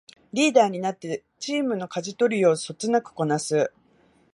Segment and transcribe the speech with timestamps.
[0.33, 3.71] リーダーになってチームのかじ取りをそつなくこなす